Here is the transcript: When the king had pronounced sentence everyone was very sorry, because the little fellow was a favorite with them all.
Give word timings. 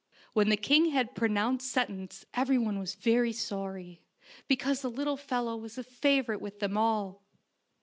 When 0.33 0.49
the 0.49 0.57
king 0.57 0.87
had 0.89 1.13
pronounced 1.13 1.69
sentence 1.71 2.25
everyone 2.33 2.79
was 2.79 2.95
very 2.95 3.31
sorry, 3.31 4.01
because 4.47 4.81
the 4.81 4.89
little 4.89 5.15
fellow 5.15 5.55
was 5.55 5.77
a 5.77 5.83
favorite 5.83 6.41
with 6.41 6.59
them 6.59 6.75
all. 6.75 7.21